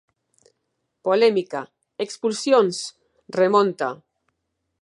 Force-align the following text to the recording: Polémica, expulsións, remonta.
Polémica, 1.05 1.61
expulsións, 2.05 2.75
remonta. 3.39 3.89